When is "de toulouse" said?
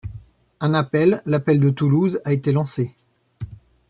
1.59-2.21